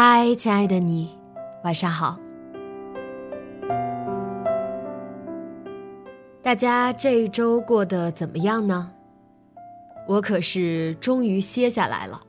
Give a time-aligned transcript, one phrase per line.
[0.00, 1.10] 嗨，亲爱的你，
[1.64, 2.16] 晚上好。
[6.40, 8.92] 大家这一周过得怎么样呢？
[10.06, 12.22] 我可是终于歇下来了。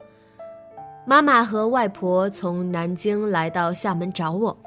[1.06, 4.58] 妈妈和外婆从南京来到厦门找我，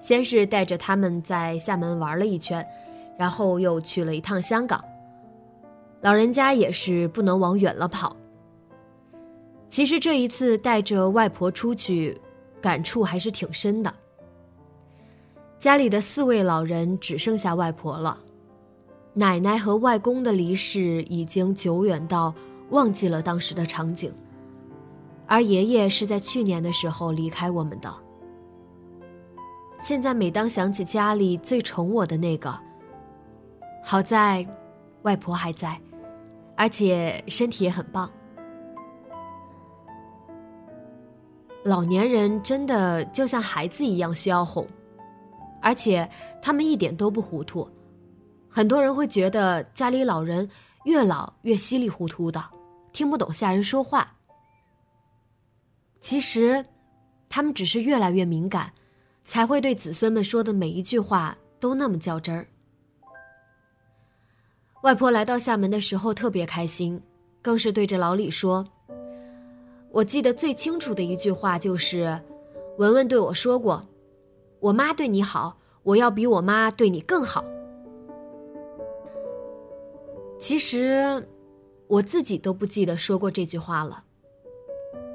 [0.00, 2.66] 先是带着他们在厦门玩了一圈，
[3.18, 4.82] 然后又去了一趟香港。
[6.00, 8.16] 老人家也是不能往远了跑。
[9.68, 12.18] 其实这一次带着外婆出去，
[12.60, 13.92] 感触还是挺深的。
[15.58, 18.18] 家里的四位老人只剩下外婆了，
[19.12, 22.34] 奶奶和外公的离世已经久远到
[22.70, 24.12] 忘记了当时的场景，
[25.26, 27.94] 而爷爷是在去年的时候离开我们的。
[29.78, 32.58] 现在每当想起家里最宠我的那个，
[33.82, 34.46] 好在
[35.02, 35.78] 外婆还在，
[36.56, 38.10] 而且身体也很棒。
[41.62, 44.66] 老年人真的就像孩子一样需要哄，
[45.60, 46.08] 而且
[46.40, 47.68] 他们一点都不糊涂。
[48.48, 50.48] 很多人会觉得家里老人
[50.84, 52.42] 越老越稀里糊涂的，
[52.92, 54.10] 听不懂下人说话。
[56.00, 56.64] 其实，
[57.28, 58.72] 他们只是越来越敏感，
[59.24, 62.46] 才会对子孙们说的每一句话都那么较真儿。
[64.82, 67.00] 外婆来到厦门的时候特别开心，
[67.42, 68.66] 更是对着老李说。
[69.92, 72.20] 我记得最清楚的一句话就是，
[72.78, 73.84] 文文对我说过
[74.60, 77.44] ：“我妈对你好，我要比我妈对你更好。”
[80.38, 81.26] 其实，
[81.88, 84.04] 我自己都不记得说过这句话了，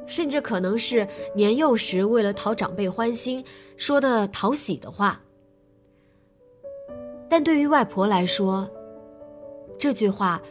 [0.08, 3.44] 甚至可能是年幼时为了讨长辈欢心
[3.78, 5.22] 说的讨喜的话。
[7.30, 8.70] 但对于外婆来说，
[9.80, 10.42] 这句话，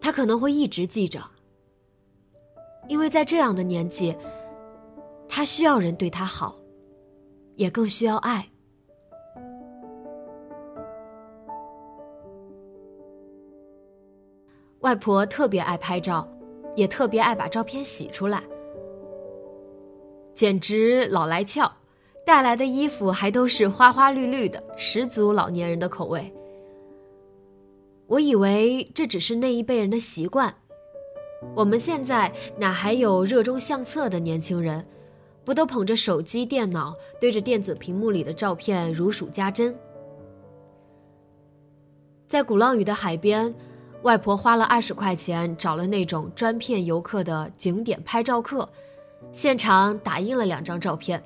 [0.00, 1.22] 她可能会一直记着。
[2.90, 4.12] 因为在这样的年纪，
[5.28, 6.58] 他需要人对他好，
[7.54, 8.44] 也更需要爱。
[14.80, 16.28] 外婆特别爱拍照，
[16.74, 18.42] 也特别爱把照片洗出来，
[20.34, 21.70] 简直老来俏。
[22.26, 26.32] 带来的衣服还都是花花绿绿的，十足老年人的口味。
[28.08, 30.52] 我以为这只是那一辈人的习惯。
[31.54, 34.84] 我们现在哪还有热衷相册的年轻人？
[35.44, 39.74] 不都捧着手机、电脑，对着电子屏幕里的照片如数家珍？
[42.28, 43.52] 在鼓浪屿的海边，
[44.02, 48.68] 外婆花了二十块钱找了那种专骗游客的景点拍照课，
[49.32, 51.20] 现场打印了两张照片。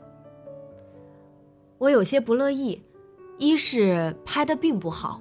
[1.77, 2.81] 我有些不乐意，
[3.37, 5.21] 一是拍的并不好，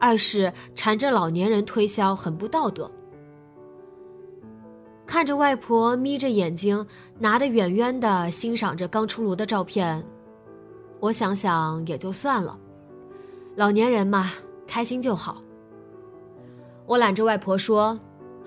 [0.00, 2.90] 二是缠着老年人推销很不道德。
[5.14, 6.84] 看着外婆眯着眼睛，
[7.20, 10.04] 拿得远远的欣赏着刚出炉的照片，
[10.98, 12.58] 我想想也就算了，
[13.54, 14.32] 老年人嘛，
[14.66, 15.40] 开心就好。
[16.84, 17.96] 我揽着外婆说：“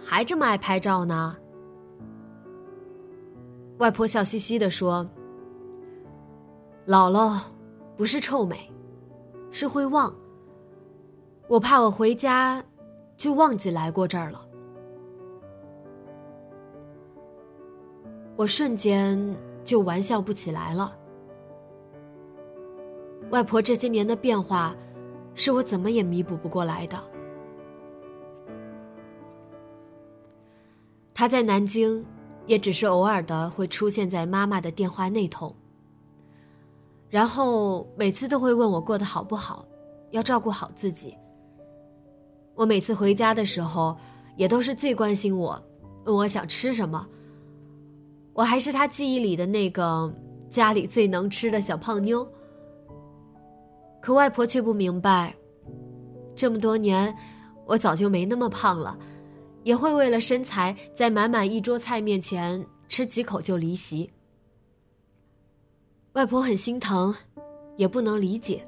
[0.05, 1.37] 还这么爱拍照呢？”
[3.79, 5.09] 外婆笑嘻嘻的说
[6.83, 7.49] ：“老了，
[7.95, 8.69] 不是臭美，
[9.51, 10.13] 是会忘。
[11.47, 12.61] 我怕我回家，
[13.15, 14.41] 就忘记来过这儿了。”
[18.37, 19.19] 我瞬间
[19.63, 20.95] 就玩笑不起来了。
[23.31, 24.75] 外婆这些年的变化，
[25.33, 26.97] 是我怎么也弥补不过来的。
[31.15, 32.05] 她在南京，
[32.45, 35.55] 也只是偶尔的会出现在妈妈的电话那头。
[37.09, 39.65] 然后每次都会问我过得好不好，
[40.11, 41.17] 要照顾好自己。
[42.53, 43.97] 我每次回家的时候，
[44.35, 45.59] 也都是最关心我，
[46.05, 47.07] 问我想吃什么。
[48.37, 50.13] 我还是他记忆里的那个
[50.47, 52.23] 家里最能吃的小胖妞，
[53.99, 55.35] 可外婆却不明白，
[56.35, 57.11] 这么多年，
[57.65, 58.95] 我早就没那么胖了，
[59.63, 64.07] 也会为了身材在满满一桌菜面前吃几口就离席。
[66.13, 67.11] 外婆很心疼，
[67.75, 68.63] 也不能理解，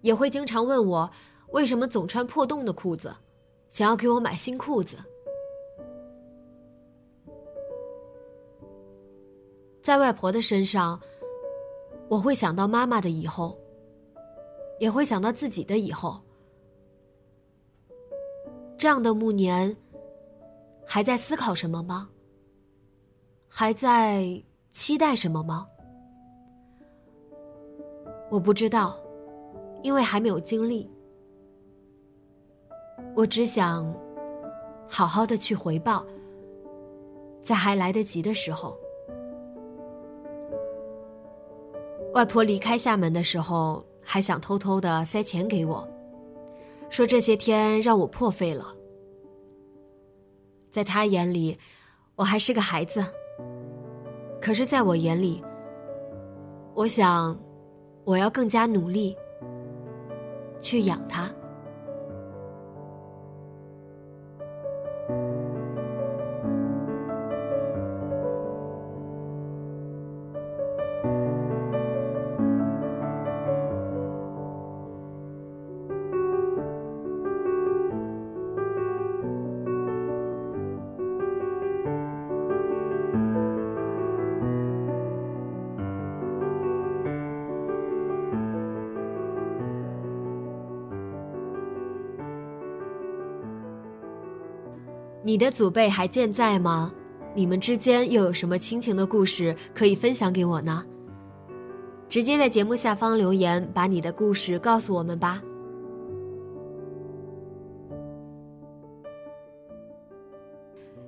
[0.00, 1.10] 也会经常问我
[1.50, 3.14] 为什么总穿破洞的裤子，
[3.68, 4.96] 想要给我买新裤子。
[9.88, 11.00] 在外婆的身上，
[12.10, 13.56] 我会想到妈妈的以后，
[14.78, 16.20] 也会想到自己的以后。
[18.76, 19.74] 这样的暮年，
[20.84, 22.06] 还在思考什么吗？
[23.48, 24.28] 还在
[24.72, 25.66] 期待什么吗？
[28.28, 28.94] 我不知道，
[29.82, 30.86] 因为还没有经历。
[33.16, 33.90] 我只想
[34.86, 36.04] 好好的去回报，
[37.42, 38.78] 在还来得及的时候。
[42.14, 45.86] 外婆离开厦门的时候，还想偷偷的塞钱给我，
[46.88, 48.74] 说这些天让我破费了。
[50.70, 51.56] 在她眼里，
[52.16, 53.04] 我还是个孩子。
[54.40, 55.42] 可是，在我眼里，
[56.74, 57.38] 我想，
[58.04, 59.16] 我要更加努力
[60.60, 61.30] 去养他。
[95.28, 96.90] 你的祖辈还健在吗？
[97.34, 100.82] 你们之间又有什么亲情的故事可以分享给我呢？
[102.08, 105.42] 直接在节目下方留言，把你的故事告诉我们吧。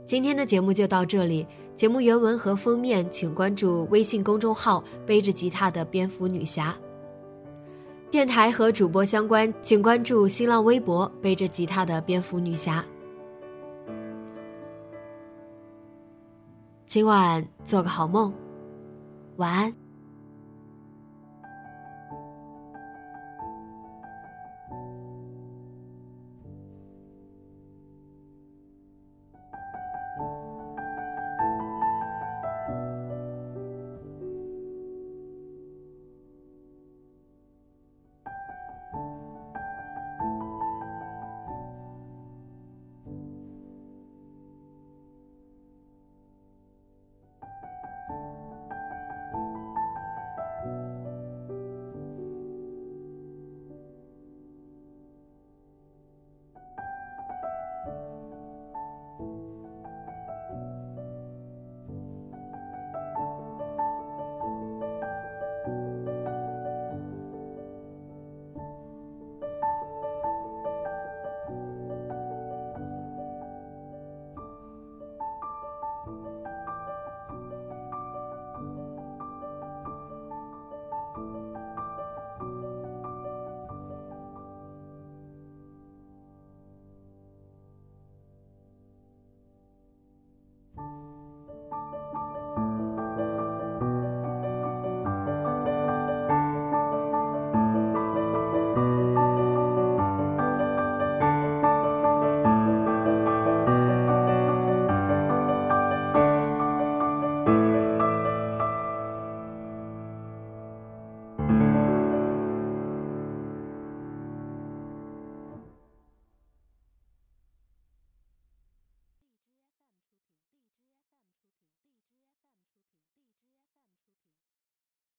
[0.05, 6.77] 今天的节目就到这里，节目原文和封面请关注微信公众号“背着吉他的蝙蝠女侠”。
[8.13, 12.85] 电台和主播相关，请关注新浪微博“背着吉他的蝙蝠女侠”。
[16.91, 18.35] 今晚做个好梦，
[19.37, 19.80] 晚安。